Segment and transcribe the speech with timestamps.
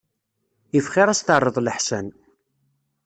[0.77, 2.07] Iff xir ad as-terreḍ leḥsan.